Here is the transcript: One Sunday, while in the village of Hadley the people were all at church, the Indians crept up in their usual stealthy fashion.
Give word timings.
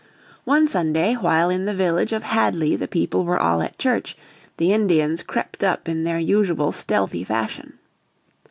One 0.45 0.67
Sunday, 0.67 1.13
while 1.13 1.51
in 1.51 1.65
the 1.65 1.75
village 1.75 2.11
of 2.11 2.23
Hadley 2.23 2.75
the 2.75 2.87
people 2.87 3.23
were 3.23 3.37
all 3.37 3.61
at 3.61 3.77
church, 3.77 4.17
the 4.57 4.73
Indians 4.73 5.21
crept 5.21 5.63
up 5.63 5.87
in 5.87 6.05
their 6.05 6.17
usual 6.17 6.71
stealthy 6.71 7.23
fashion. 7.23 7.77